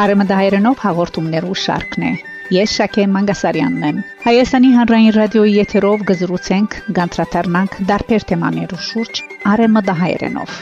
[0.00, 2.12] Արեմդահայերենով հաղորդումներու շարքն է։
[2.52, 10.58] Ես Շակե Մանգասարյանն եմ։ Հայաստանի հանրային ռադիոյի եթերով գզրուցենք, գանտրատարնանք դարբեր թեմաներու շուրջ արեմդահայերենով։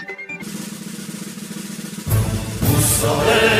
[2.71, 3.60] Մուսալեր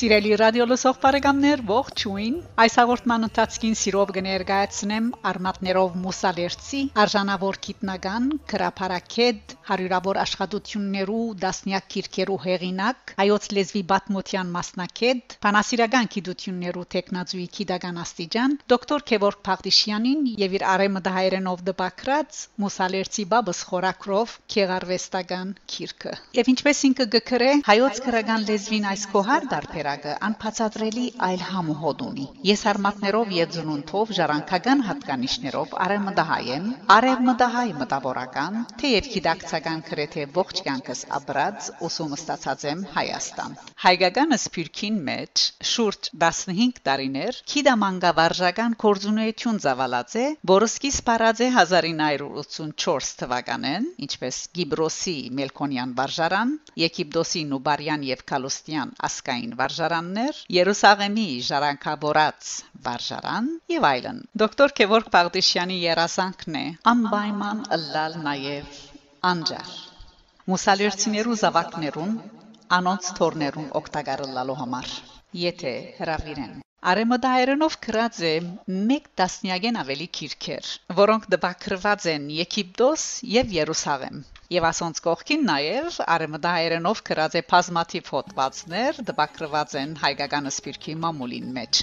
[0.00, 9.52] Սիրելի ռադիո լսող բարեկամներ, ողջույն։ Այս հաղորդման ընթացքին սիրով կներկայացնեմ արմատներով մուսալերցի արժանավոր գիտնական գրապարակետ
[9.70, 19.06] հարյուրավոր աշխատություններու դասնյակ քիրքերու հեղինակ հայոց լեզվի բաթմոթյան մասնակետ բանասիրական գիտություններու տեխնազուի քիդական աստիճան դոկտոր
[19.12, 27.52] Քևորգ Փաղդիշյանին եւ իր արեմդահայերենով դպակրած մուսալերցի բաբս խորակրով քեղարվեստական քիրքը։ Եվ ինչպես ինքը գկրե
[27.68, 34.10] հայոց քրական լեզվին այս կոհար դարբեր վիճակը անբացատրելի այլ համոհոդ ունի։ Ես հարմատներով եւ ծնունդով
[34.18, 42.84] ժառանգական հատկանիշներով արևմտահայ եմ, արևմտահայ մտավորական, թեև գիտակցական քրեթե ողջ կյանքս ապրած ուսումը ստացած եմ
[42.94, 51.50] Հայաստան։ Հայկական սփյուռքին մեջ շուրջ 15 տարիներ քիդամանգավարժական կորձունեություն զավալած է, որը սկիզբ առած է
[51.58, 62.48] 1984 թվականին, ինչպես Գիբրոսի Մելքոնյան վարժարան, Եգիպտոսի Նուբարյան եւ Կալուստյան ասկային վարժարան վարժարաններ, Երուսաղեմի ժառանգավորած
[62.84, 68.78] վարժարան եւ այլն։ Դոկտոր Քևորգ Պաղդիշյանի երազանքն է անպայման ըլլալ նաեւ
[69.32, 69.72] անջար։
[70.52, 72.16] Մուսալերցիներու զավակներուն
[72.80, 74.90] անոնց թորներուն օգտակարելու համար։
[75.48, 78.30] Եթե հravirեն Արեմդայերենով գրած է
[78.90, 80.68] մեկ տասնյակեն ավելի քիրքեր,
[81.00, 84.22] որոնք դպակրված են Եգիպտոս եւ Երուսաղեմ։
[84.56, 91.82] Եվ ասոնց կողքին նաև արեմդահայերենով գրած է բազմաթիվ հոդվածներ, դպակրված են հայկական սպիրկի մամուլին մեջ։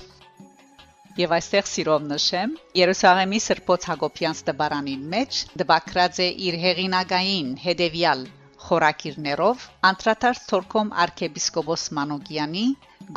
[1.21, 8.27] Եվ այստեղ սիրով նշեմ, Երուսաղեմի Սրբոց Հակոբյանց դբարանին մեջ դպակրած է իր հեղինակային հետևյալ
[8.67, 12.67] խորակիրներով անդրադարձ Թորքում arczepiskopos Manogyan-ի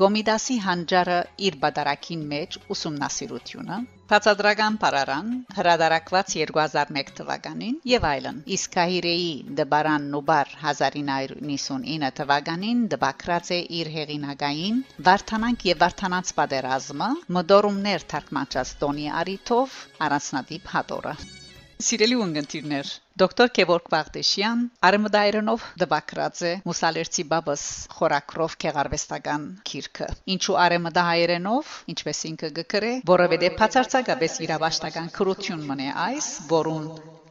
[0.00, 1.16] Գոմիդասի հանճարը
[1.46, 3.78] իր բادرակին մեջ ուսումնասիրությունը
[4.12, 13.60] Տածադրական Փարարան հրադարակված 2001 թվականին եւ այլն իսկ Կահիրեի Դբարան Նուբար 1959 թվականին դբակրած է
[13.80, 14.80] իր հեղինակային
[15.10, 19.78] Վարդանանք եւ Վարդանանց պատերազմը մդորումներ թարգմանչած Տոնի Արիթով
[20.08, 21.18] առանցնադիպ հատորը
[21.80, 22.88] Սիրելի ունգընտիրներ,
[23.20, 27.62] դոկտոր Քևորգ Վաղդեշյան արմդայրենով դբակրած է Մուսալերցի բաբս
[27.96, 36.86] խորակրով քեղարվեստական քիրքը։ Ինչու արմդահայերենով, ինչպես ինքը գկրե, որովհետև բացարձակապես իրավաշտական քրություն մնե այս, որուն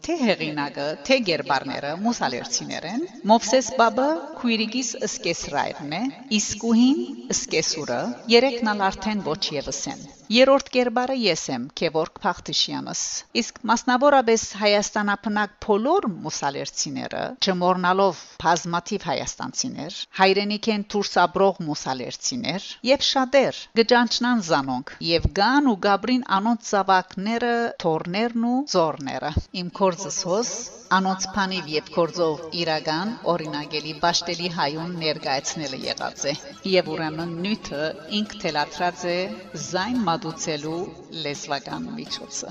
[0.09, 4.07] թե հեղինակը, թե գերբարները մուսալերցիներ են։ Մովսես բաբը
[4.41, 6.05] քույրիկիս սկեսրայրն է,
[6.39, 7.03] իսկուհին
[7.37, 7.99] սկեսուրը,
[8.39, 12.99] երեքն ալ արդեն ոչ եւս են։ Երորդ կերբարը ես եմ, Քևորգ Փախտիշյանս։
[13.41, 23.61] Իսկ մասնավորապես Հայաստանապնակ բոլոր մուսալերցիները, չմոռնալով բազմաթիվ հայաստանցիներ, հայրենիք են դուրս աբրող մուսալերցիներ եւ շատեր
[23.81, 30.53] գճանչնան զանոնք եւ գան ու գաբրին անոնց զավակները, թորներն ու զորները։ Իմ կորձս հոս
[30.89, 36.33] անոնց փանիվ եւ կորձով իրական օրինագելի ճաշտելի հայուն ներկայացնելը եղած է
[36.71, 37.81] եւ ուրեմն նյութը
[38.19, 39.17] ինք թելադրած է
[39.65, 40.79] զայն մատուցելու
[41.23, 42.49] լեզվական միջոցը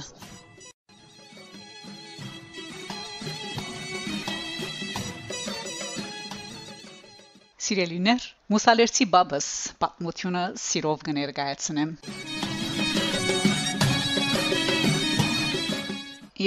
[7.67, 8.25] Սիրելիներ,
[8.55, 9.49] Մուսալերցի բաբս
[9.85, 11.93] պատմությունը սիրով կներկայացնեմ։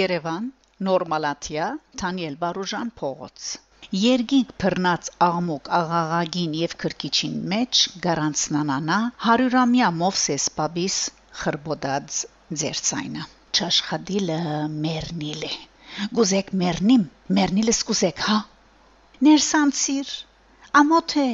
[0.01, 0.47] Երևան,
[0.89, 1.67] Նորմալատիա,
[2.01, 3.51] Թանիել Բարուժան փողոց։
[3.91, 10.99] Երգիկ բռնած աղմուկ աղաղագին եւ քրկիչին մեջ գարանցնանանա հարյուրամյա Մովսես Պաբիս
[11.39, 12.19] խրբոդած
[12.61, 13.25] ձերցայնը
[13.59, 14.37] ճաշխադիլը
[14.85, 15.51] մեռնիլը
[16.19, 17.03] գուզեք մեռնիմ
[17.39, 18.37] մեռնիլս գուզեք հա
[19.27, 20.13] ներսանցիր
[20.83, 21.27] ամոթ է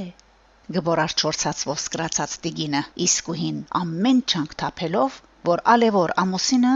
[0.79, 5.21] գբորար չորցած ոսկրացած տիգինը իսկուհին ամեն չանք թափելով
[5.53, 6.73] որ ալևոր ամուսինը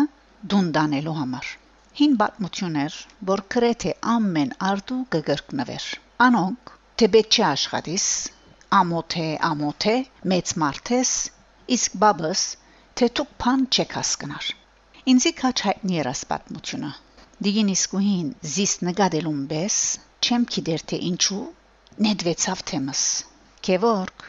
[0.54, 1.52] դուն դանելու համար
[2.00, 2.98] հին բացմություններ
[3.30, 5.88] որ քրեթե ամեն արդու կգրկնվեր.
[6.28, 6.72] Անոնք
[7.02, 8.08] թե պետք չի աշխատիս
[8.80, 9.96] ամոթ է ամոթ է
[10.32, 11.12] մեծ մարթես
[11.76, 12.44] իսկ բաբս
[13.00, 14.52] թե դուք բան չեք հասկնար
[15.14, 16.92] ինձի քաչ հայտնի էր ասպատմությունը
[17.48, 19.78] դիգին իսկուհին զիս նկատելուն բես
[20.28, 21.44] չեմ գիտեր թե ինչու
[22.08, 23.04] նետվեցավ թեմս
[23.68, 24.28] Քևորգ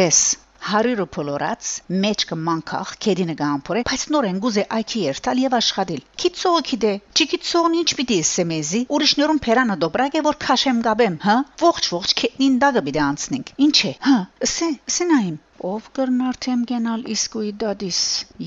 [0.00, 0.22] դես
[0.70, 1.70] հարյուրը փոլորած
[2.04, 7.88] մեջքը մանկախ քեդինը գամփորե բայց նորեն գուզե այքի երթալ եւ աշխատել քիծողը քիդե չիքիծողն ինչ
[8.00, 13.04] պիտի սեմեզի ուրիշներուն փերանը դոբրագ է որ քաշեմ գաբեմ հա ողջ ողջ քետնին դագը պիտի
[13.08, 14.20] անցնենք ինչ է հա
[14.56, 18.00] սե սենայիմ Ով կրնար թեմ գենալ իսկույի դադիս։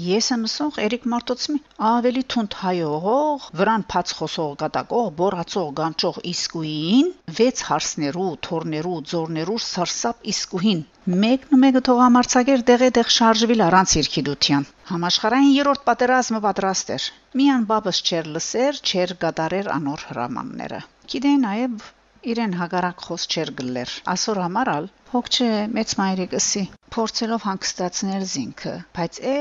[0.07, 7.09] Ես եմ սող Էրիկ Մարտոցմի ավելի թունդ հայողող, վրան փած խոսող գտակող, բորացող գանչող իսկույին,
[7.39, 15.53] վեց հարսներու, թորներու, ձորներու սարսափ իսկուհին։ Մեկն մեկը թող ամարցագեր դեղե-դեղ շարժվիլ առանց երկիդության։ Համաշխարհային
[15.55, 17.07] երրորդ պատերազմը պատրաստ էր։
[17.39, 20.81] Միան բաբս չեր լսեր, չեր գդարեր անոր հրամանները։
[21.13, 21.87] Գիտեի նաև
[22.33, 26.63] իրեն հագարակ խոս չեր գլեր։ Ասոր համարալ հոգ չէ մեծ մայրիկսի
[26.93, 29.35] փորձելով հանգստացնել զինքը, բայց է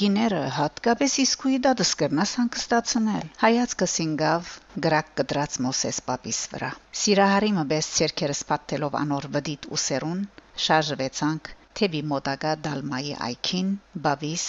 [0.00, 4.56] գիները հատկապես իսկույի դա դսկրնաս հանգստացնել։ Հայացքը սինգավ
[4.88, 6.74] գրակ կդրած Մոսես պապիս վրա։
[7.04, 10.28] Սիրահարիմը բես ցերքերս պատտելով անոր վդիտ ու սերուն
[10.66, 11.50] շարժվեցանք
[11.80, 13.74] թեպի մոտակա դալմայի այքին
[14.06, 14.46] բավիս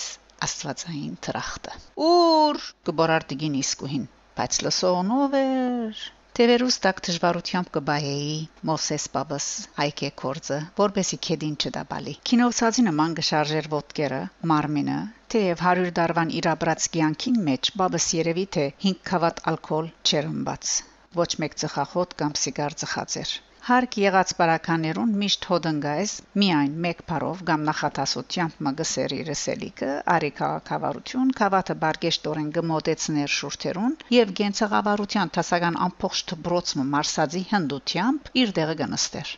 [0.50, 1.76] աստվածային տրախտը։
[2.12, 4.08] Ուր կբորար դգին իսկուհին,
[4.40, 6.08] բայց լսողնով էր
[6.40, 8.36] Տևերուս տակ դժվարությամբ կբահեի
[8.70, 9.48] Մովսես Պաբս
[9.86, 14.22] այկե կորձը, որբեսի քեդին չդաբալի։ Քինովցածի նման գշարժեր ոտքերը,
[14.52, 15.00] մարմինը,
[15.36, 20.74] թեև 100 դարվան իրաբրած կյանքին մեջ Պաբս երևի թե 5 քավատ ալկոհոլ չերմբաց։
[21.20, 23.36] Ոչ մեկ ծխախոտ կամ սիգար ծխած էր։
[23.68, 26.12] Հարկ եղած բարականերուն միշտ հոդնգայս
[26.42, 35.34] միայն մեկ բարով կամ նախատասությամբ մգսեր իրսելիքը արի քաղաքավարություն քաղաքը բարգեշտորեն գմոտեցներ շուրթերուն եւ գենցաղավարության
[35.38, 39.34] տասական ամփոխ դբրոցը մարսածի հնդությամբ իր դեղը գնստեր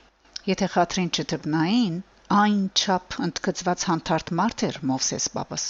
[0.53, 2.01] եթե խատրին չտբնային
[2.41, 5.65] այն չափ ընդգծված հանդարտ մարդ էր Մովսես Բաբաս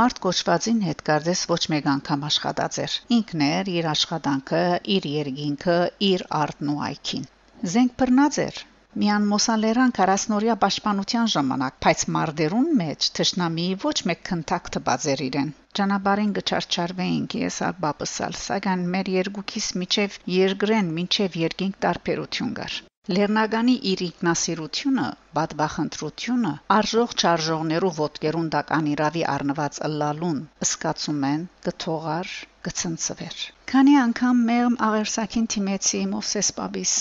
[0.00, 4.62] Մարդ կոչվածին հետ կարծես ոչ մեկ անգամ աշխատած էր։ Ինքն էր իր աշխատանքը,
[4.96, 5.76] իր երգինքը,
[6.08, 7.28] իր արտնու այքին։
[7.74, 8.64] Զենք բռնած էր
[9.02, 15.48] Միան մոսալերան 40-օրյա պաշտպանության ժամանակ, բայց մարդերուն մեջ թշնամի ոչ մեկ քնտակ տված էր իրեն։
[15.78, 22.78] Ճանապարհին գճարճարվեինք ես աբապսալ, սակայն մեր երկուքիս միջև երկրեն միջև երկինք տարբերություն կար։
[23.18, 25.10] Լեռնագանի իր ինքնասիրությունը,
[25.40, 32.36] բադբախնդրությունը, արժող չարժողներու ոտքերուն տակ անիրավի առնված ըլլալուն, ըսկացում են գթողար,
[32.68, 33.40] գցնցվեր։
[33.72, 36.94] Քանի անգամ մեղմ աղերսակին թիմեցի Մովսես Պաբիս։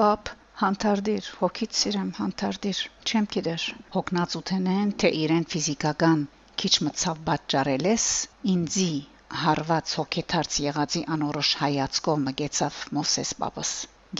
[0.00, 2.78] Բապ Հանտարդիր, հոգից սիրեմ հանտարդիր,
[3.08, 3.66] չեմ գիտեր։
[3.96, 6.24] Հոգնած ութենեն, թե իրեն ֆիզիկական
[6.62, 8.06] քիչ մցավ պատճառելես,
[8.54, 8.90] ինձի
[9.42, 13.72] հարված հոգեթարց եղածի անորոշ հայացքով մգեցավ Մովսես Պաբս։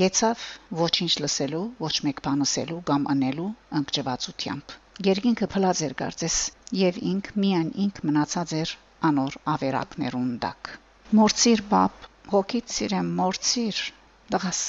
[0.02, 0.46] Գեցավ
[0.82, 3.49] ոչինչ լսելու, ոչ մեկ բանոսելու կամ անելու
[3.81, 4.76] անկճվածությամբ։
[5.08, 6.37] Գերգինքը փլած էր կարծես,
[6.87, 8.79] եւ ինք միայն ինք մնացած էր
[9.09, 10.71] անոր ավերակներուն դակ։
[11.19, 13.81] Մորցիր բապ, հոգիդ սիրեմ մորցիր,
[14.35, 14.62] դղաս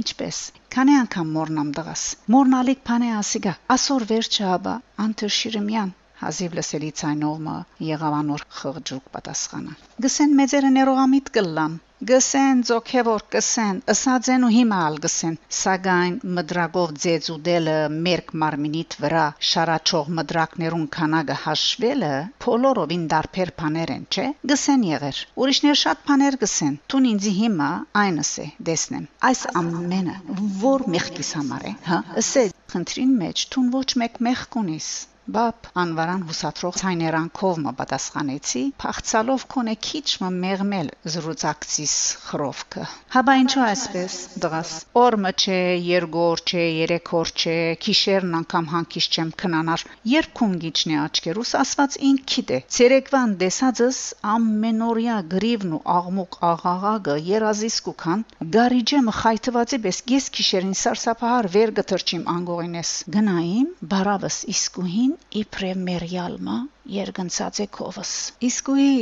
[0.00, 0.38] ինչպես
[0.74, 2.04] քանի անգամ մորնամ դղաս
[2.34, 4.72] մորնալիք բանը ասիգա ասոր վերջը հաբա
[5.04, 7.56] անտր շիրմյան հազիվ լսելի ցայնով մը
[7.88, 9.74] եղավանոր խղճուկ պատասխանը.
[10.06, 17.76] Գսեն մեծերը ներողամիտ կլան Գսեն ձոքեվոր կսեն, ըսածեն ու հիմա ալ գսեն, սակայն մդրագով ձեծուդելը
[18.06, 22.10] մերկ մարմինիդ վրա շարաչող մդրակներուն քանակը հաշվելը
[22.46, 27.70] փոլորովին դարբեր բաներ են, չէ՞։ Գսեն եղեր։ Ուրիշներ շատ բաներ գսեն։ Տուն ինձի հիմա
[28.04, 30.18] այնս է, դեսնեմ։ Այս ամենը
[30.66, 34.92] որ մեղքիս համար է, հա։ Ասե խնդրին մեջ տուն ոչ մեկ մեղք ունիս
[35.24, 41.94] Բապ անվարան հուսատրող ցայներանքով մը պատասխանեցի, փախցալով կոնե քիչ մը մեղմել զրուցակցիս
[42.24, 42.84] խրովքը։
[43.14, 45.56] Հաբա ինչու այսպես, դղաս։ Օրը չէ,
[45.86, 47.56] երգոր չէ, երեքոր չէ,
[47.86, 54.02] քիշերն անգամ հանկիշ չեմ քնանար։ Երբ քունգիչնի աչքերուս ասված ինքիդ է։ Ցերեկվան դեսածս
[54.34, 58.26] ամենորյա գրիվն ու աղմուկ աղաղագը երազիս կուքան,
[58.58, 66.56] գարիջեմը խայթվածի պես ես քիշերին սարսափահար վեր գտրչիմ անգողինես։ Գնայիմ, բարավս իսկուհին իբրև մերյալմա
[66.96, 68.12] երգնցած է քովս
[68.48, 68.98] իսկույի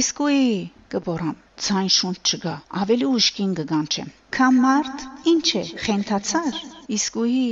[0.00, 0.50] իսկույի
[0.94, 1.36] կբորամ
[1.66, 6.60] ցայն շունչ չգա ավելի ուշքին կգանչեմ քամ մարդ ինչ է խենթացար
[6.98, 7.46] իսկույի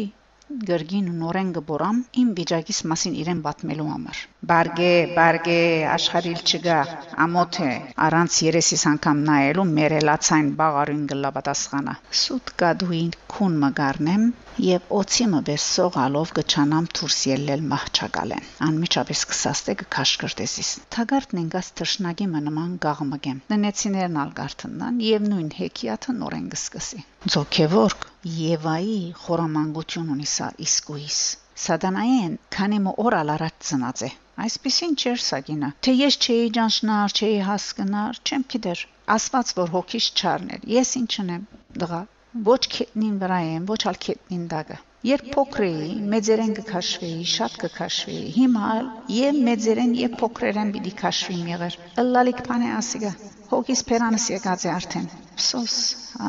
[0.69, 4.19] գրգին նորեն գբորամ իմ վիճակիս մասին իրեն պատմելու համար
[4.51, 5.55] բարգե բարգե
[5.93, 6.77] աշխարհիլ չգա
[7.25, 7.71] ամոթ է
[8.07, 14.27] առանց երեսիս անգամ նայելու մերելացայն բաղարին գլաբատասխանը սուտ կադուին քուն մգարնեմ
[14.67, 23.43] եւ օցիմը բեսողալով գճանամ դուրս ելնել մահճակալեն անմիջապես կսաստե կքաշկրտեսիս թագարտն ինգաս թշնագի մնման գաղմգեմ
[23.55, 31.21] ննեցիներն ալգարտնան եւ նույն հեքիաթը նորեն գսկսի ձոքեվորք Եվայի խորամանկություն ունի սա իսկույս
[31.65, 34.11] Սադանային քանի մո օր առաջ ծնած է
[34.47, 38.89] Այսպեսին չէր սագինը թե ես չէի ճանչնար չէի հասկնար չեմ գիտեր
[39.19, 41.47] ասված որ հոգիս չառներ ես ինչ ունեմ
[41.85, 42.03] դղա
[42.47, 44.77] ոչ քետնին վրա եմ, ոչ ալ քետնին դագը։
[45.09, 48.71] Երբ փոքր էի, մեծերեն կքաշվեի, շատ կքաշվեի։ Հիմա
[49.17, 53.13] եւ մեծերեն եւ փոքրերեն պիտի քաշվիմ եղեր։ Ըլլալիք բանը ասիգա։
[53.53, 55.77] Հոգիս փերանս եկած է արդեն։ Ափսոս,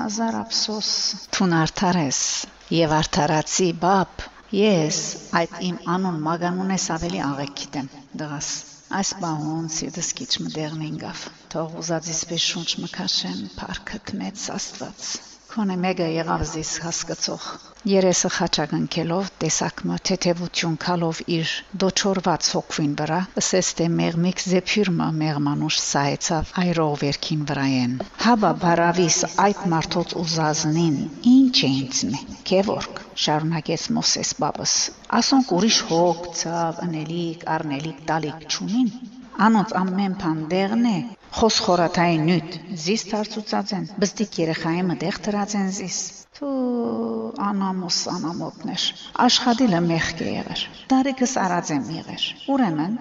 [0.02, 0.88] ազար ափսոս,
[1.36, 2.22] թուն արդարես
[2.74, 4.24] եւ արդարացի բապ։
[4.60, 5.02] Ես
[5.42, 8.50] այդ իմ անուն մագանունես ավելի աղեկ գիտեմ, դղաս։
[9.02, 15.14] Այս բահոն սիրտս քիչ մտերն ինգավ։ Թող ուզածիս պես շունչ մքաշեմ, փառքը կմեց Աստված։
[15.56, 17.44] Քոնե մեգա եղավ զիս հասկացող։
[17.90, 26.52] Երեսը խաչակնքելով տեսակմը թեթևություն քալով իր դոչորված հոգվին վրա, ասես թե մեղմիկ զեփյուրմը մեղմանուշ սայեցավ
[26.64, 27.96] այրող վերքին վրայեն։
[28.26, 31.02] Հաբա բարավիս այդ մարդոց ուզազնին
[31.38, 34.78] ինչ է ինձնի։ Քևորք շարունակեց Մոսես բաբս։
[35.24, 38.96] Ասոնք ուրիշ հոգ, ցավ, անելիք, առնելիք, տալիք չունին։
[39.48, 41.00] Անոնց ամեն բան դեղն է,
[41.36, 45.98] Խոս խորաթային նյութ, զիս դարձուցած են, բստիկ երեխայի մտեղ դրած են զիս։
[46.38, 46.52] Թու
[47.48, 48.86] անամոս անամոտներ,
[49.26, 50.62] աշխատիլը մեղք է եղեր,
[50.94, 52.96] դարիքս արած եմ եղեր, ուրեմն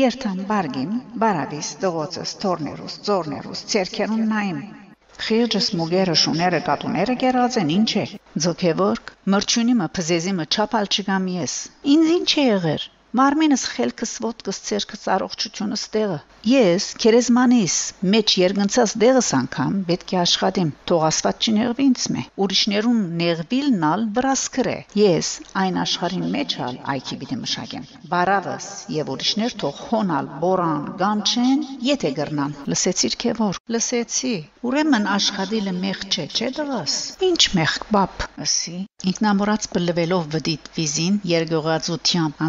[0.00, 0.92] երթան բարգին,
[1.24, 4.60] բարավիս, դողոցս, թորներուս, ձորներուս, ցերքերուն նայմ,
[5.18, 8.04] Խիրջս մուգերը շուները կատուները կերած են ինչ է
[8.44, 11.54] ձոքեվորք մրջունիմը փզեզիմը չափալ չգամ ես
[11.94, 12.84] ինձ ինչ է եղեր
[13.16, 16.16] Մարմինս խելքս ոտքս ցերքս առողջությունս տեղը։
[16.48, 17.76] Ես քերեզմանիս
[18.14, 24.76] մեջ երգնցած դեղս անգամ պետք է աշխատեմ։ Թող Աստված չներվի ինձ մե։ Ուրիշներուն ներվիլնալ վրասկրե։
[25.00, 25.30] Ես
[25.62, 32.12] այն աշխարհին մեջ ալ այքի պիտի մշակեմ։ Բարավս եւ ուրիշներ թող հոնալ բորան գանչեն, եթե
[32.20, 34.34] գրնան։ Լսեցիր քե որ։ Լսեցի։
[34.68, 36.94] Ուրեմն աշխատիլը մեղ չէ, չէ դրաս։
[37.28, 38.76] Ինչ մեղ բապ, ասի։
[39.08, 42.40] Ինքնամորած բլվելով վդիտ վիզին երգողացությամբ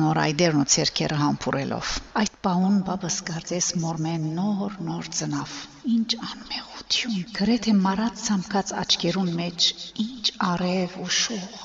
[0.50, 1.89] անորայդերն ու ցերկերը համբուրելով։
[2.20, 5.51] Այդ պաուն բաբս կարծես մորմեն նոր նոր ծնավ։
[5.94, 9.68] Ինչ անմեղություն, գրեթե մարած ցամքած աչքերուն մեջ
[10.03, 11.60] ինչ արև ու շող։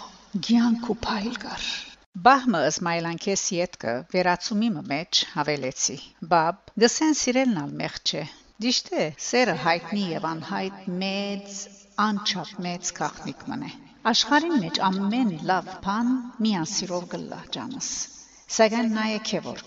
[0.49, 1.64] Գյանք ու փայլ կար։
[2.29, 5.97] Բահմը Իսմայլանքես յետկը վերացումի մեջ հավելեցի։
[6.35, 8.25] Բաբ գսեն սիրելնալ մեղ չէ
[8.64, 11.57] Դիշտ է, սերը հայտնի եւ անհայտ մեծ,
[12.05, 13.73] անչափ մեծ քաղնիկ մնե։
[14.12, 16.12] Աշխարհին մեջ ամեն լավ բան
[16.45, 17.91] միասիրով գլա ջանս։
[18.53, 19.61] Սակայն նայեք որ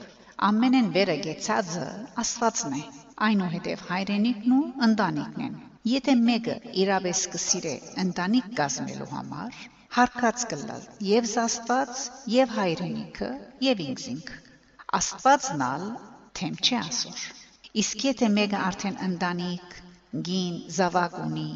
[0.47, 1.85] ամենեն վերը գեցածը
[2.23, 2.81] Աստվածն է։
[3.27, 5.55] Այնուհետև հայրենիքն ու ընտանիքն են։
[5.91, 9.57] Եթե մեկը իրավես կսիրե ընտանիք կազմելու համար,
[9.97, 12.03] հարկած կլալ եւ Աստված,
[12.35, 13.31] եւ հայրենիքը,
[13.67, 14.29] եւ ինքզինք։
[14.99, 15.87] Աստվածնալ
[16.39, 17.25] թեմ չի ասոր։
[17.81, 19.75] Իսկ եթե մեկը արդեն ընտանիք,
[20.29, 21.49] գին, զավակ ունի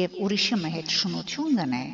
[0.00, 1.84] եւ ուրիշի հետ շնություն գնե,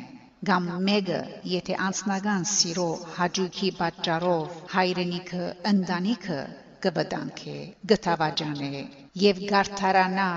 [0.47, 1.19] կամ մեկը
[1.49, 6.39] եթե անձնական սիրո հաջուկի պատճառով հայրենիքը ընտանիքը
[6.85, 7.55] կվտանքե,
[7.91, 8.81] գտավաջանե
[9.23, 10.27] եւ գարթարանա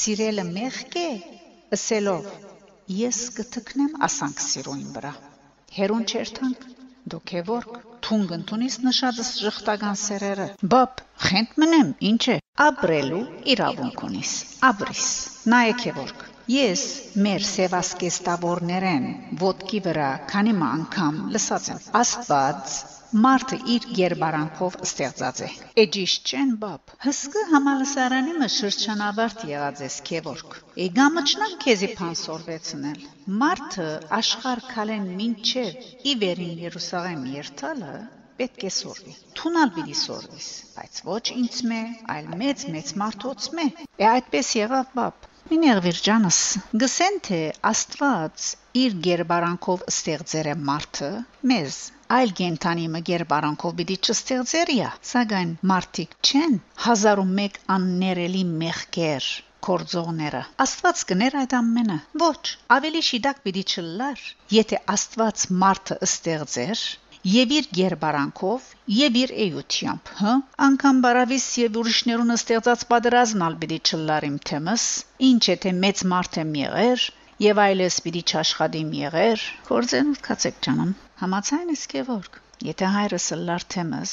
[0.00, 1.08] սիրելը մեղք է,
[1.78, 2.30] ասելով
[3.00, 5.12] ես կթքնեմ ասանք սիրոին վրա։
[5.80, 6.66] Հերուն չերթանք
[7.14, 7.76] դոքեվորք
[8.06, 12.40] թունգ ընդունիս նշածս ժխտական սերերը բապ խենտ մնեմ ինչ է
[12.70, 14.34] ապրելու իրավունք ունիս
[14.70, 15.08] ապրիս
[15.54, 16.82] նայեք եվորք Ես
[17.24, 19.04] մեր սևասկեստավորներեն
[19.42, 22.80] ոդկի վրա քանի անգամ լսած եմ Աստված
[23.24, 25.48] Մարդը իր ģերբարանքով ստեղծած է։
[25.82, 30.54] Էջիշ չեն բապ։ Հսկը համալսարանի մը շրջանավարտ եղած ես քևորք։
[30.84, 33.00] Էգամը չնամ քեզի փանսորվեցնել։
[33.42, 33.88] Մարդը
[34.20, 37.96] աշխարհ քալեն մինչև ի վերին Երուսաղեմ երթալը
[38.42, 41.82] պետք է սորվի։ Թունալ պիտի սորվիս, բայց ոչ ինձ մե,
[42.14, 43.66] այլ մեծ մեծ մարդոց մե։
[44.00, 46.36] Է այդպես եղավ բապ։ Միներվիր ջանս,
[46.80, 47.38] գսեն թե
[47.68, 48.42] Աստված
[48.80, 51.08] իր ģերբարանքով ստեղծեր է մարդը
[51.52, 51.78] մեզ
[52.16, 56.54] այլ կենթանի մգեր բարանքով պիտի չստեղծերիա սակայն մարդիկ չեն
[56.84, 59.28] 1001 աններելի մեղքեր
[59.68, 62.38] կորձողները աստված կներ այդ ամենը ոչ
[62.78, 64.24] ավելի շիդակ պիտի չլար
[64.60, 66.84] եթե աստված մարդը ստեղծեր
[67.34, 68.68] եւ իր ģերբարանքով
[69.00, 70.34] եւ իր էյությամբ հա
[70.68, 74.86] անկամ բարավիս եւ ուրիշներուն ստեղծած պատերազմալ պիտի չլարիմ թեմս
[75.30, 77.06] ինչ է թե մեծ մարդ եմ եղեր
[77.50, 82.36] եւ այլս պիտի չաշխատիմ եղեր կորձեն կացեք ջանամ Համացայն ես Գևորգ,
[82.66, 84.12] եթե հայրս լարթեմս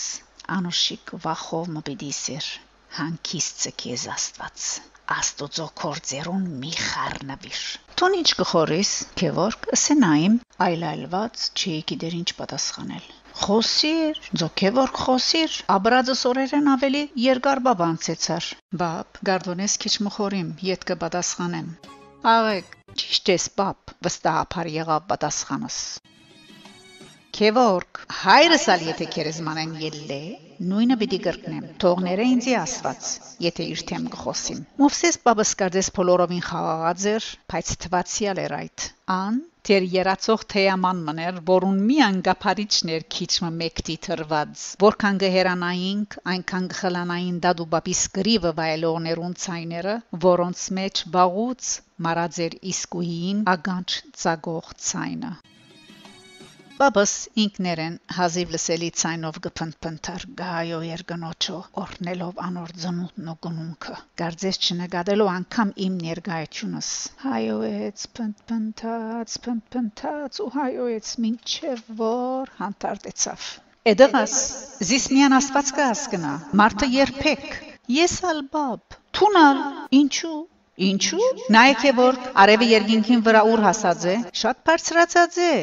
[0.55, 2.49] անուշիկ վախով մբիդիսեր,
[2.97, 4.65] հանկիստ քեզ Աստված։
[5.13, 7.59] Աստուծո կորձերուն մի խառնվիր։
[7.99, 8.89] Տուն ինչ կխորիս,
[9.21, 10.33] Գևորգ, ասենայիմ,
[10.65, 13.05] այլայլված չի գիտեր ինչ պատասխանել։
[13.43, 18.49] Խոսիր, ձոքևոր խոսիր, աբրածս օրերեն ավելի երկար բաբանցեցար։
[18.81, 21.71] Բապ, գարդոնես քիչ մխորիմ, յետ կպատասխանեմ։
[22.33, 25.81] Աղեք, ճիշտ ես, բապ, վստահաբար եղավ պատասխանս։
[27.37, 30.21] Քևորք, հայրս ալ եթե քերեզմանեն ելլե,
[30.69, 33.09] նույնը պիտի գրկնեմ։ Թողները ինձի Աստված,
[33.45, 39.37] եթե իր թեմ գխոսիմ։ Մովսես բաբս կարծես բոլորովին խաղաղած էր, բայց թվացիալ էր այդ։ Ան
[39.67, 47.95] Տեր երացող թեաման մներ, որուն մի անգափարիչներ քիչը մեկտի թրված, որքան գհերանայինք, այնքան գխլանային դադուբապի
[48.01, 51.73] սկրիվը վայելողներուն ցայները, որոնց մեջ բաղուց
[52.07, 53.89] մարաձեր իսկուին ագանչ
[54.23, 55.33] ցագող ցայնը։
[56.77, 65.31] Բաբս ինքներեն հազիվ լսելի ցայնով գփնփնթար գայո երգնոջո օրնելով անոր ծնուտն ու գնունքը գարձես չնկատելով
[65.31, 66.89] անգամ իմ ներգայությունս
[67.23, 73.47] հայոեց փնփնթաց փնփնթաց ու հայոեց մինչև որ հանդարտեցավ
[73.93, 74.37] Էդղաս
[74.91, 77.49] զիսմիան աստված կասկնա մարդը երբեք
[77.97, 79.65] ես ալբաբ թունալ
[80.03, 80.37] ինչու
[80.91, 85.53] Ինչու՞։ Նայեք որ արևի երկինքին վրա ուր հասած է, շատ բարձրացած է։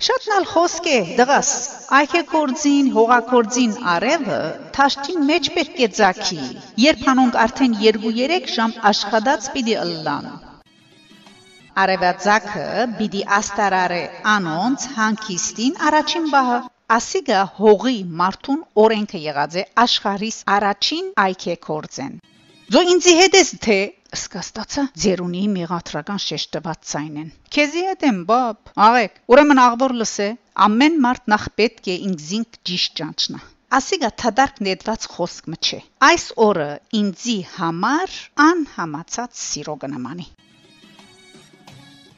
[0.00, 1.48] Շատնալ խոսք է, դղաս։
[1.96, 4.38] Այքե կորձին, հողակորձին արևը
[4.76, 6.46] թաշտին մեջ պետք է ձակի։
[6.84, 10.30] Երբ հանոնք արդեն 2-3 ժամ աշխատած պիտի ըլլան։
[11.84, 12.64] Արևածակը
[12.96, 14.00] պիտի աստարարե
[14.36, 16.58] անոնց հանկիստին առաջին բահը։
[16.96, 22.20] Ասիգա հողի մարդուն օրենքը եղած է աշխարհիս առաջին այքե կորձեն։
[22.72, 23.80] Ձո ինձի հետ ես թե
[24.16, 30.28] սկաստացա ձերունի մեղատրական շեշտված ցայնեն քեզի հետ եմ բաբ աղեք ուրեմն աղբոր լսե
[30.66, 33.40] ամեն մարդ նախ պետք է ինքզինք ճիշտ ճանչնա
[33.80, 36.68] ասիգա թադարք նետված խոսք մչե այս օրը
[37.00, 38.16] ինձի համար
[38.50, 40.26] անհամացած սիրո կնամանի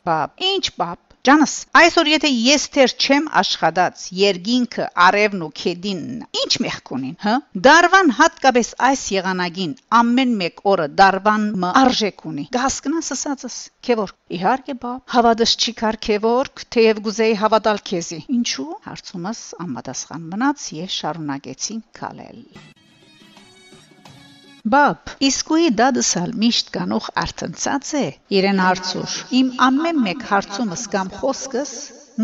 [0.09, 6.01] բաբ ինչ բաբ Ջանս, այսօր եթե ես թեր չեմ աշխատած, երգինքը, արևն ու քեդին,
[6.41, 7.35] ինչ մեղք ունին, հա?
[7.67, 14.79] Դարվան հատկապես այս եղանագին ամեն մեկ օրը դարվան մը արժեք ունի։ Գասկնաս ասածս, քեվոր։ Իհարկե,
[14.83, 21.85] բա, հավատս չի կար քեվոր, թեև գուզեի հավատալ քեզի։ Ինչու՞։ Հարցումս անմատասխան մնաց եւ շարունակեցին
[22.03, 22.47] քալել։
[24.71, 28.03] Բապ, իսկույի դադսալ միշտ կանող արթնցած է
[28.39, 31.73] իրեն հարցուր։ Իմ ամեն մեկ հարցումս կամ խոսքս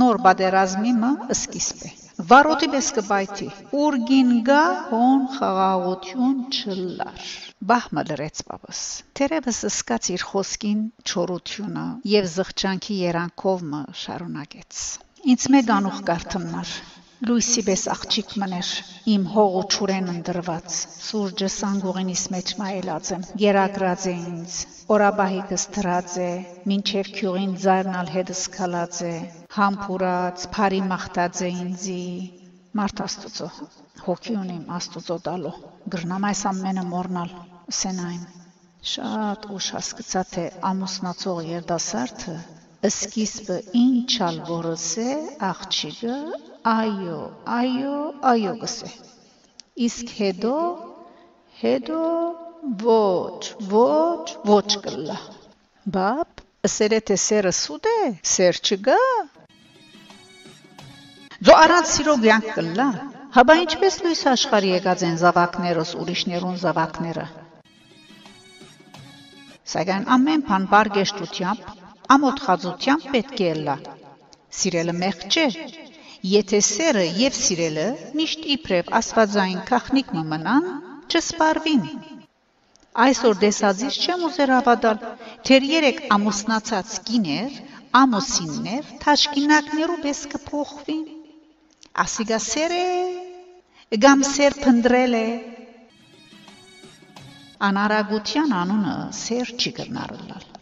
[0.02, 1.90] նոր բادرազմի մը սկիզբ է։
[2.30, 3.48] Վարոտի մեզ կբայթի։
[3.80, 4.60] Ուրգին գա
[4.92, 7.26] հոն խաղաղություն չլար։
[7.72, 8.84] Բահմը լրեց բաբս։
[9.18, 14.86] Տերևս սկաց իր խոսքին չորությունը եւ զղջանքի երանքով մը շարունակեց։
[15.34, 16.76] Ինձ մեկ անող կարթմնար
[17.26, 18.68] Լույսի պես աղջիկ մներ,
[19.10, 24.58] իմ հողու ճուրեն ընդրված, սուրջը սանգուղինիս մեջ մայելած եմ, գերակրած է ինձ,
[24.96, 26.28] օրաբահիկս դրած է,
[26.72, 29.10] մինչև քյուղին ձայրնալ հետս կալած է,
[29.56, 32.04] համբուրած, բարի մախտած է ինձի,
[32.82, 33.48] մարդ աստուծո,
[34.04, 35.56] հոգի ունիմ աստուծո տալու,
[35.96, 37.34] գրնամ այս ամենը մորնալ,
[37.80, 38.22] սենայմ,
[38.94, 42.36] շատ ուշ հասկացա, թե ամուսնացող երդասարդը
[42.86, 45.04] Սկիզբը ինչալ որսե
[45.42, 46.16] աղջիկը
[46.72, 47.16] այո,
[47.54, 47.94] այո,
[48.32, 48.90] այո գսե։
[49.86, 50.52] Իսկ հետո
[51.62, 52.02] հետո
[52.82, 55.16] ոչ, ոչ, ոչ կլա։
[55.96, 57.96] Բապ, սերը թե սերը սուտ է,
[58.34, 59.00] սեր չգա։
[61.48, 62.88] Ձո առանց սիրո գյանք կլա։
[63.38, 67.26] Հաբա ինչպես լույս աշխարհի եկած են զավակներս ուրիշներուն զավակները։
[69.74, 71.77] Սակայն ամեն բան բարգեշտությամբ
[72.14, 73.72] ամոթ խածությամբ պետք է լա։
[74.58, 75.42] Սիրելը մեղք չէ։
[76.28, 77.84] Եթե սերը եւ սիրելը
[78.20, 80.70] միշտ իբրև աստվածային քախնիկ մնան,
[81.12, 81.84] չսպարվին։
[83.04, 85.04] Այսօր դեսածից չեմ ուզեր հավատալ,
[85.50, 87.60] թեր երեք ամուսնացած կիներ,
[88.02, 91.06] ամուսիններ, թաշկինակներու պես կփոխվին։
[92.08, 92.82] Ասիգա սերը
[94.08, 95.26] գամ սեր փնդրել է
[97.68, 100.54] անարագության անունը սեր չի կրնարլալ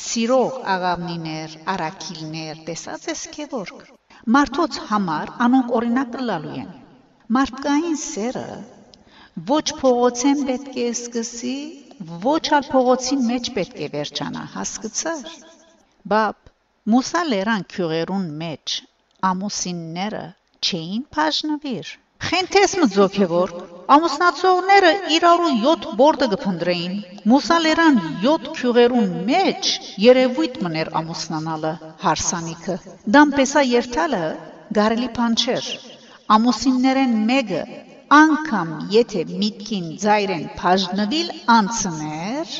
[0.00, 3.82] սիրող աղավնիներ, արաքիլներ, տեսած ես քեվորք։
[4.36, 6.70] Մարդոց համար անոնք օրինակ լալու են։
[7.36, 8.46] Մարդկային սերը
[9.52, 11.56] ոչ փողոցեն պետք է սկսի,
[12.24, 15.36] ոչ ալ փողոցին մեջ պետք է վերջանա, հասկացար։
[16.12, 16.52] Բապ,
[16.92, 18.76] Մուսա լերան քյուղերուն մեջ
[19.28, 20.22] ամուսինները
[20.68, 21.92] չէին բաժնվիր։
[22.28, 23.52] Խենթես մձոքևոր
[23.90, 26.92] ամուսնացողները իրարու 7 բորդը կփնդրեին
[27.32, 29.70] մուսալերան 7 քյուղերուն մեջ
[30.04, 31.72] երևույթ մներ ամուսնանալը
[32.04, 32.76] հարսանիքը
[33.16, 34.22] դամպեսա երթալը
[34.78, 35.72] գարելի փանչեր
[36.36, 37.64] ամուսիններեն մեկը
[38.20, 42.56] անգամ եթե միտքին ձայրեն բաժնվիլ անցներ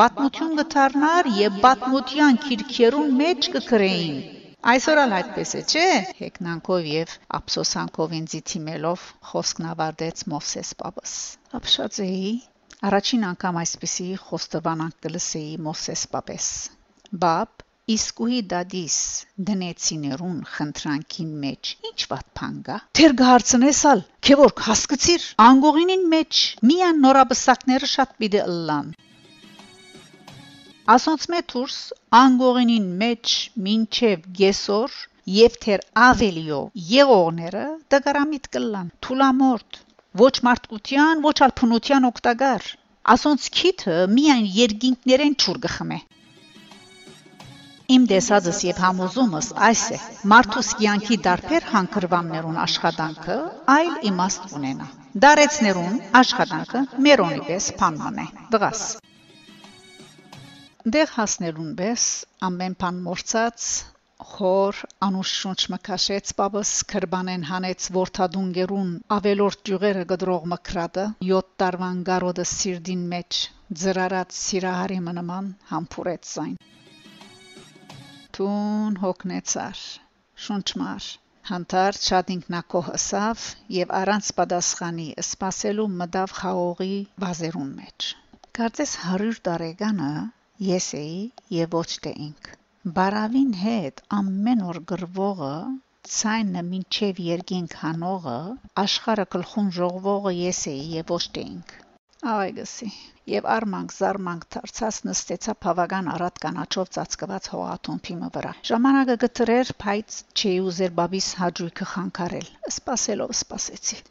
[0.00, 4.18] բատմություն կդառնար եւ բատմության քիրքերուն մեջ կգրեին
[4.66, 5.82] Այսօր ալ այդպես է, չէ՞։
[6.18, 11.12] Հեկնանքով եւ ափսոսանքով ինձի թիմելով խոսքն ավարտեց Մովսես Պապս։
[11.58, 12.32] Ապշածեի
[12.88, 16.50] առաջին անգամ այսպեսի խոստովանանք կլսեի Մովսես Պապես։
[17.22, 18.96] Բապ Իսկուի դադիս
[19.48, 26.42] դնեցիներուն խնդրանքին մեջ ինչ ված փանգա Թեր գարցնեսալ քեվոր հասկացիր անգողինին մեջ
[26.72, 28.90] միան նորաբսակները շատ պիտի ըլլան
[30.92, 31.74] Ասոնց մեթուրս
[32.16, 33.32] անգողինին մեջ
[33.64, 34.92] մինչև գեսոր
[35.38, 39.80] եւ թեր ավելիո եղողները դգարամիտ կլան թուլամորտ
[40.20, 42.68] ոչ մարդկության ոչ ալ փնության օկտագար
[43.14, 45.98] ասոնց քիթը միայն երգինքներեն ճուր գխմե
[47.96, 49.98] Իմ դեսածս եւ համոզումս այս է.
[50.32, 53.38] մարդուս կյանքի դարբեր հանգրվաններուն աշխատանքը
[53.76, 54.88] այլ իմաստ ունենա։
[55.26, 58.88] Դարեցներուն աշխատանքը մերոնի պես փանման է։ Դղաս
[60.94, 62.02] Դեղ հասնելուն բես
[62.46, 63.64] ամեն բան մորցած
[64.28, 72.46] խոր անուշշունչ մկաշեց պապս քրբանեն հանեց ворթադուն գերուն ավելորտ ջյուղերը գդրող մկրատը 7 տարվան գարոդը
[72.52, 73.40] սիրդին մեջ
[73.82, 76.56] ծրարած սիրահարի մնաման համբուրեց այն
[78.38, 79.84] Տուն հոգնեցար
[80.46, 81.10] շունչմար
[81.52, 83.44] Հանդար շատ ինքնակոհ ըսավ
[83.80, 88.10] եւ առանց պատասխանի սпасելու մտավ խաղողի վազերուն մեջ
[88.60, 90.12] Կարծես 100 տարեկանը
[90.66, 91.18] Ես էի
[91.54, 92.46] եւ ոչ թե ինք։
[92.94, 95.50] Բարավին հետ ամեն օր գրվողը,
[96.14, 98.34] ցայնը մինչև երկինք հանողը,
[98.82, 101.76] աշխարը գլխուն ժողվողը ես էի եւ ոչ թե ինք։
[102.34, 102.90] Այգսի
[103.34, 110.58] եւ արմանք զարմանք դարձած նստեցա բավական առատ կանաչով ծածկված հողաթոմփիմը վրա։ Ժամանակը գտրեր, բայց չէի
[110.72, 114.02] ուզեր բաբիս հաջույքը խանգարել։ Սպասելով սպասեցի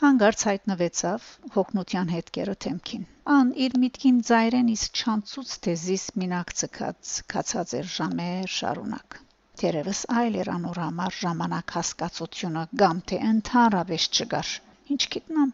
[0.00, 7.10] հանգարց հայտնվեցավ հոգնության հետքերը թեմքին ան իր միտքին ծայրեն իսկ չանցուց թե զիս մինակ ցկած
[7.32, 9.18] կացած էր ժամեր շարունակ
[9.60, 14.54] Տերևս այլ էր անոր համար ժամանակ հասկացությունը կամ թե ընդհանրապես չգար
[14.96, 15.52] ինչ գիտնամ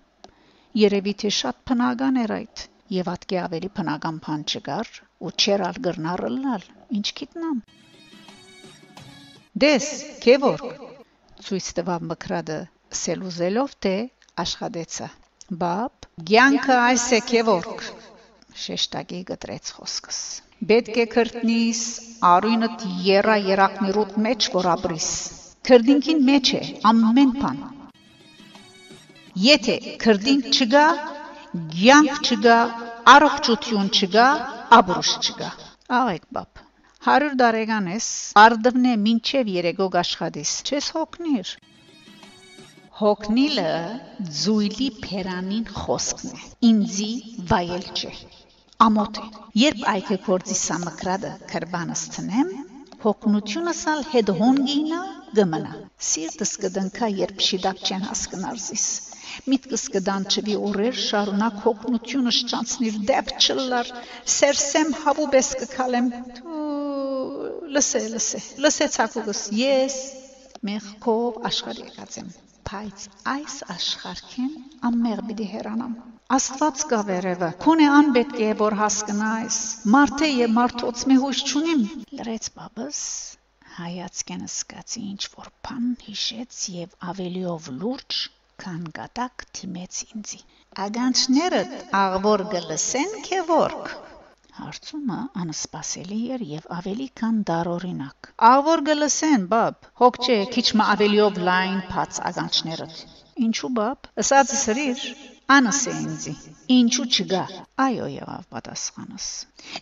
[0.85, 2.65] երևի թե շատ փնական էր այդ
[3.01, 4.93] եւ ատկե ավելի փնական բան չգար
[5.27, 7.63] ու չերալ գրնարլալ ինչ գիտնամ
[9.67, 9.87] Դես
[10.23, 10.67] քևորք
[11.49, 12.61] ցույց տվավ մկրադը
[13.03, 13.97] սելուզելով թե
[14.43, 15.07] աշխատեցը։
[15.63, 17.87] Բապ, ցանկը այս է քևորք։
[18.65, 20.19] Շեշտակի գտրեց խոսքս։
[20.71, 21.81] Պետք է քրտնիս,
[22.33, 25.09] արույնդ երա երակներուտ մեջ որ ապրիս։
[25.69, 27.63] Քրդինքին մեջ է ամեն բան։
[29.47, 30.85] Եթե քրդինք չգա,
[31.77, 32.59] ցանկ չգա,
[33.13, 34.27] առողջություն չգա,
[34.79, 35.51] աբրուշ չգա։
[36.01, 36.63] Աղեք բապ։
[37.07, 38.07] 100 տարեկան ես,
[38.43, 41.53] արդվնե մինչև երեգոգ աշխատիս։ Չես հոգնիր։
[42.97, 43.71] Հոգնիլը
[44.43, 47.09] զույլի փերանին խոսքն է։ Ինձի
[47.51, 48.13] վայել չէ։
[48.85, 49.25] Ամոթ է։
[49.63, 52.55] Երբ այգը կորձի սամկրադը կրբանս տնեմ,
[53.03, 55.01] հոգնությունս ալ հետ հոնգինա
[55.41, 55.75] գմնա։
[56.13, 58.87] Սիրտս կդնքա, երբ շիդակ չեն հասկնարզիս։
[59.53, 63.93] Միտքս կդանչվի օրեր շարունակ հոգնությունս չանցնիր դեպ չլար,
[64.39, 66.11] սերսեմ հավուբես կքալեմ։
[67.77, 70.03] Լսե, լսե, լսեցակուգս, ես
[70.71, 72.35] մեղքով աշխարհ եկած եմ
[72.67, 74.55] բայց այս աշխարհքեն
[74.89, 75.97] ամմեղ պիտի հեռանամ
[76.37, 79.59] Աստված կա վերևը քունե ան պետք է որ հասկնայս
[79.95, 81.85] մարդե եւ մարդոց մի հույս չունիմ
[82.21, 83.03] լրեց բաբս
[83.77, 88.19] հայացքեն սկացի ինչ որ բան հիշեց եւ ավելիով լուրջ
[88.65, 90.43] քան գտակ թիմեց ինձի
[90.87, 91.63] ագանչները
[92.03, 93.97] աղվոր գլսեն քեվորք
[94.57, 101.41] Հարցումը անսպասելի էր եւ ավելի քան դարօրինակ։ Աղոր գլսեն, բաբ, հոգ չէ, քիչ մը ավելիով
[101.49, 102.87] լայն փած ագանչները։
[103.47, 105.03] Ինչու բաբ, ըսած սրիր,
[105.57, 106.35] անս է ինձի։
[106.79, 107.43] Ինչու չգա։
[107.87, 109.29] Այո, եղավ պատասխանս։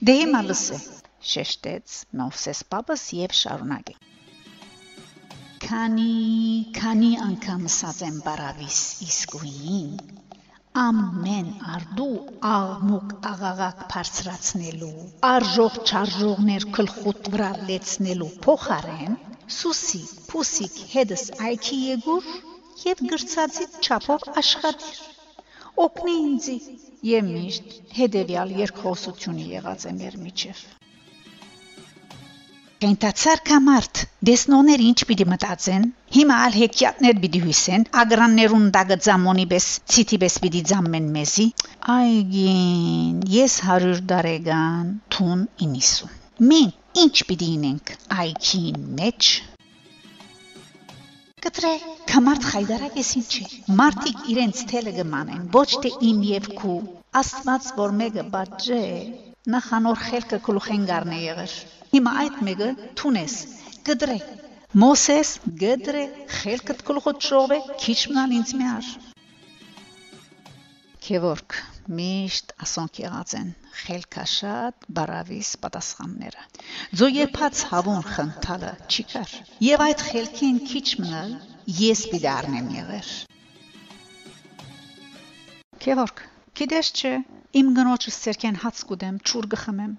[0.09, 0.81] Դե հիմա լսե,
[1.35, 3.97] շեշտեց Մովսես բաբս եւ շարունակե։
[5.65, 6.11] Քանի,
[6.81, 9.95] քանի անգամ ասած եմ բարավիս իսկույն
[10.83, 12.15] ամեն արդու
[12.53, 19.15] աղմուկ աղաղակ բարձրացնելու արժող չարժողներ գլխուտ վրա լեցնելու փոխարեն
[19.59, 22.31] սուսի փուսիկ հետս այքի եգուր
[22.89, 25.03] եւ գրծածի չափով աշխատիր
[25.87, 26.57] օգնի ինձի
[27.15, 30.67] եւ միշտ հետեւյալ երկխոսությունը եղած է մեր միջև
[32.85, 35.85] Կենտացար կամարտ, դեսնոներ ինչ պիտի մտածեն,
[36.17, 41.47] հիմա ալ հեքյատներ պիտի հույսեն, ագրաններուն դագը ձամոնի բես, ցիտի բես պիտի ձամեն մեզի,
[41.95, 46.13] այգին, ես հարյուր դարեգան, թուն ինիսու։
[46.53, 46.71] Մին
[47.07, 49.33] ինչ պիտի ինենք այքին մեջ,
[51.45, 51.75] Կտրե
[52.13, 53.47] կամարտ խայդարակ ես ինչի։
[53.81, 56.81] Մարդիկ իրենց թելը գմանեն, ոչ թե իմ եւ քու։
[57.21, 58.83] Աստված որ մեկը բաժե,
[59.53, 61.55] նախանոր խելքը գլուխեն գարնե եղեր։
[61.91, 62.69] Հիմա այդ մեկը
[63.01, 63.35] թունես,
[63.89, 64.17] գդրե։
[64.83, 66.05] Մոսես գդրե
[66.39, 68.89] խելքդ գլխոտ շովե քիչ մնալ ինձ միար։
[71.05, 71.59] Քևորք
[72.01, 73.51] միշտ ասոնք եղած են
[73.85, 76.45] խելքաշատ բարավիս պատասխանները
[77.01, 79.35] ձո երբած հավուն խնդալը չի կար
[79.67, 81.35] եւ այդ խելքին քիչ մնալ
[81.85, 83.11] ես պիտի առնեմ եղեր
[85.85, 86.25] Քևորք
[86.61, 87.15] գիտես չէ
[87.63, 89.95] իմ գնոջս ցերքեն հաց կուդեմ ճուր գխմեմ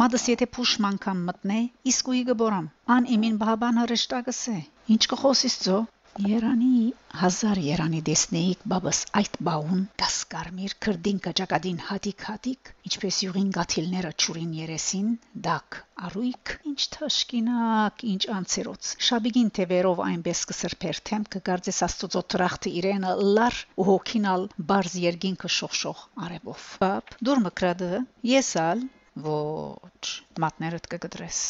[0.00, 1.56] Մադս եթե փուշ մանկամ մտնե,
[1.90, 4.56] իսկույի գբորամ։ Ան իմին բաբան հրշտակս է։
[4.94, 5.76] Ինչ կխոսիս ծո։
[6.18, 14.56] Երանի հազար երանի դեսնեիք բաբս այդ բաուն կասկարմիր քրդին կճակադին հատիկ-հատիկ ինչպես յուղին գաթիլները ճուրին
[14.58, 15.12] երեսին
[15.44, 15.78] դակ
[16.08, 23.62] արույք ինչ թաշկինակ ինչ անցերոց շաբիգին թևերով այնպես կսրբեր թեմ կգարձես աստծո տրախտը իրենը լար
[23.78, 28.04] ու հոգինալ բարձ երգին կշողշող արևով բաբ դուր մկրադը
[28.34, 28.86] եսալ
[29.30, 30.14] ոչ
[30.46, 31.42] մատներդ կգդրես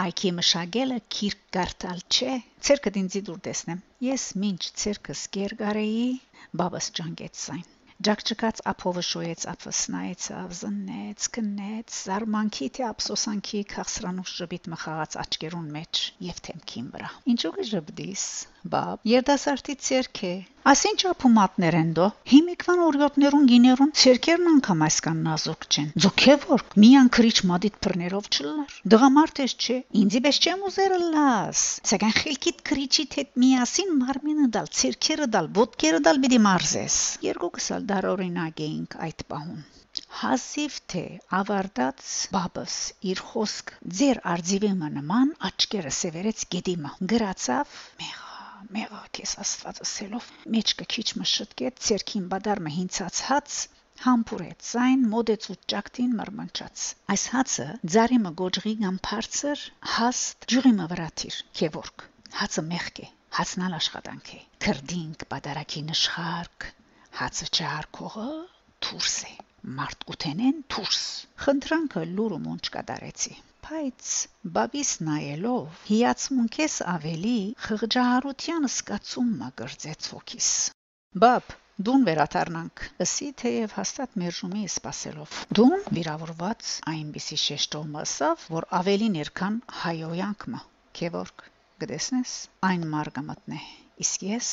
[0.00, 2.32] Այքի մշակելը քիրք կարդալ չէ։
[2.66, 6.02] Ցերկը դինձի դուր տեսնեմ։ Ես ինչ ցերկս գերգարեի,
[6.60, 7.62] բաբաս ջանգեց այն։
[8.08, 16.44] Ջակջկած ափովը շոյեց ափսնայից ավզնեց, կնեց, զարմանքի թե ափսոսանքի քաղցրանուշ ժպիտ մխաղաց աչկերուն մեջ եւ
[16.50, 18.26] թեմքին վրա։ Ինչու՞ գժբդիս
[18.72, 20.30] բաբ երդասարտի ցերքե
[20.72, 27.36] ասինչ ապումատներ են դո հիմիկվան օրյոտներուն գիներուն ցերքերն անգամ այսքան նազուկ չեն ձոքեվոր միան քրիչ
[27.50, 33.32] մադիտ բռներով չլար դղամարդ ես չէ ինձի պես չեմ ուզերը լաս սակայն խելքիդ քրիչիդ հետ
[33.44, 37.00] միասին մարմինը դալ ցերքերը դալ ոտքերը դալ պիտի մարզես
[37.30, 39.64] երկուքս ալ դարօրինակ էինք այդ պահուն
[40.16, 41.02] Հասիվ թե
[41.38, 42.74] ավարտած բաբս
[43.12, 48.25] իր խոսք ձեր արձիվի նման աչքերը սևերեց գեդիմը գրացավ մեղա
[48.76, 53.56] մեղա քեզ աստվածասելով մեջքը քիչ մշտկեց ցերքին բադարմը հինցած հաց
[54.04, 59.62] համբուրեց այն մոդեց ու ճակտին մրմնչած այս հացը ձարիմը գոջղի կամ բարձր
[59.96, 62.04] հաստ ջուրիմը վրաթիր քևորք
[62.40, 66.68] հացը մեղք է հացնալ աշխատանք է քրդինք բադարակի նշխարք
[67.22, 68.28] հացը չարկողը
[68.86, 69.34] թուրս է
[69.80, 71.02] մարդ կութենեն թուրս
[71.46, 73.36] խնդրանքը լուրը մոնչ կդարեցի
[73.66, 74.10] Բայց
[74.56, 80.50] բաբիս նայելով հիացմունքես ավելի խղճահարության սկացումն ագրծեց ոգիս։
[81.24, 81.54] Բաբ,
[81.88, 89.58] դուն վերաթարնանք։ Սի թեև հաստատ մերժումի սпасելով։ Դուն վիրավորված այնպիսի շեշտով մասավ, որ ավելի ներքան
[89.80, 90.62] հայոյանքմա։
[91.00, 91.46] Քևորք,
[91.82, 92.36] գտեսնես,
[92.70, 93.62] այն մարգը մտնե։
[94.06, 94.52] Իսկ ես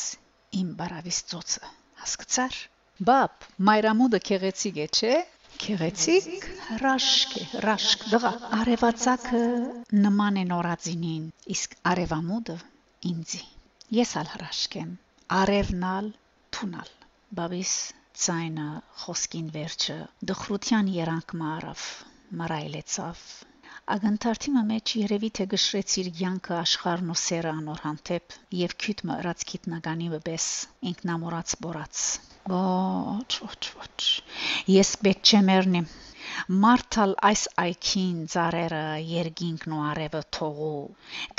[0.64, 1.72] իմ բարավից ծոցը։
[2.02, 2.60] Հասկցար։
[3.14, 5.16] Բապ, մայրամուդը քեղեցիկ է, չէ՞։
[5.64, 6.46] Քեղեցիկ
[6.82, 9.44] ռաշկ է, ռաշկ դղա։ Արևածագը
[10.06, 12.56] նման է նորածինին, իսկ արևամուդը
[13.12, 13.40] ինձի։
[14.00, 14.90] Ես ալ ռաշկ եմ,
[15.38, 16.10] արևնալ,
[16.58, 16.92] թունալ։
[17.40, 17.78] Բաբիս
[18.26, 18.68] ցայնը
[19.06, 19.98] խոսքին վերջը
[20.34, 21.88] դխրության երանք մարավ,
[22.44, 23.24] մռայլեցավ
[23.94, 30.14] ագանթարթիմը մեջ երևի թե գշրեցիր յանքը աշխարհն ու սերը անոր հանդեպ եւ քյութ մռած քիտնագանի
[30.18, 30.52] վպես
[30.94, 32.06] ինքնամորած բորած
[32.52, 34.04] Ոչ, ոչ, ոչ։
[34.74, 35.86] Ես պետք չեմ երնիմ։
[36.64, 40.80] Մարտալ այս այքին ծարերը երգինքն ու արևը թողու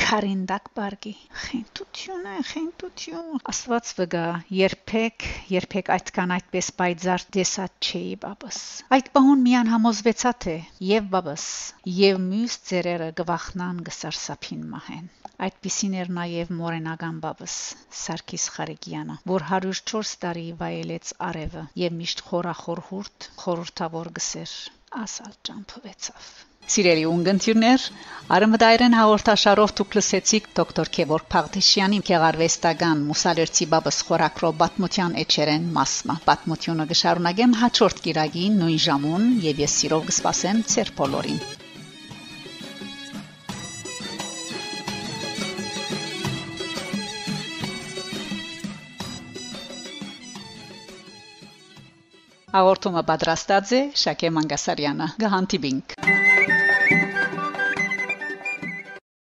[0.02, 1.12] քարինդակ բարգի
[1.44, 4.24] խենտություն է խենտություն աստված վգա
[4.58, 8.60] երբեք երբեք այդքան այդպես բայձար դեսած չէի բաբս
[8.98, 10.56] այդ բանուն միան համոզվեցա թե
[10.92, 11.50] եւ բաբս
[11.98, 15.12] եւ մյուս ծերերը գվախնան գսարսափին մահեն
[15.44, 17.54] Այդպիսին էր նաև Մորենական բաբս
[18.00, 24.54] Սարգիս Խարիկյանը, որ 104 տարի վայելեց արևը եւ միշտ խորախոր հուրտ խորհրդավոր գսեր
[25.02, 26.26] ասալ ճամփվեցավ։
[26.74, 27.82] Սիրելի ունգընտիրներ,
[28.34, 36.88] Արմդայրեն հաղորդաշարով դուք լսեցիք դոկտոր Քևոր Փաղդիշյանի քեղարվեստական Մուսալերցի բաբս խորակրո բատմության էջերեն մասը։ Բատմությունը
[36.94, 41.63] կշարունակեմ հաջորդ գիրագի նույն ժամուն եւ ես սիրով կսպասեմ ծեր բոլորին։
[52.54, 55.98] Հաղորդումը պատրաստած է Շակե Մանգասարյանը։ Գահանտիբինգ